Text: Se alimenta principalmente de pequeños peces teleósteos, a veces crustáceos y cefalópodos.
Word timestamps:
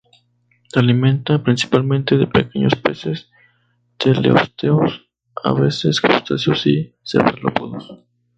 Se 0.67 0.79
alimenta 0.79 1.43
principalmente 1.43 2.17
de 2.17 2.25
pequeños 2.25 2.73
peces 2.75 3.29
teleósteos, 3.99 5.07
a 5.43 5.53
veces 5.53 6.01
crustáceos 6.01 6.65
y 6.65 6.95
cefalópodos. 7.05 7.99